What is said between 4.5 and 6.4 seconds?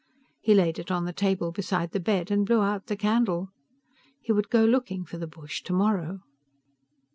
looking for the bush tomorrow.